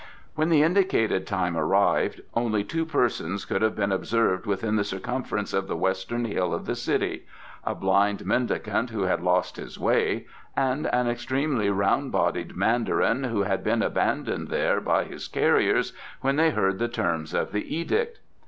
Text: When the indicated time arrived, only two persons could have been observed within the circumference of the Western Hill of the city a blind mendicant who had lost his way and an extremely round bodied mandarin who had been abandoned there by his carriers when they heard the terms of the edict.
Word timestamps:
When 0.33 0.49
the 0.49 0.63
indicated 0.63 1.27
time 1.27 1.55
arrived, 1.55 2.21
only 2.33 2.63
two 2.63 2.87
persons 2.87 3.45
could 3.45 3.61
have 3.61 3.75
been 3.75 3.91
observed 3.91 4.47
within 4.47 4.75
the 4.75 4.83
circumference 4.83 5.53
of 5.53 5.67
the 5.67 5.77
Western 5.77 6.25
Hill 6.25 6.55
of 6.55 6.65
the 6.65 6.73
city 6.73 7.27
a 7.63 7.75
blind 7.75 8.25
mendicant 8.25 8.89
who 8.89 9.03
had 9.03 9.21
lost 9.21 9.57
his 9.57 9.77
way 9.79 10.25
and 10.57 10.87
an 10.87 11.07
extremely 11.07 11.69
round 11.69 12.11
bodied 12.11 12.55
mandarin 12.55 13.25
who 13.25 13.43
had 13.43 13.63
been 13.63 13.83
abandoned 13.83 14.47
there 14.47 14.81
by 14.81 15.03
his 15.03 15.27
carriers 15.27 15.93
when 16.21 16.35
they 16.35 16.49
heard 16.49 16.79
the 16.79 16.87
terms 16.87 17.35
of 17.35 17.51
the 17.51 17.75
edict. 17.79 18.21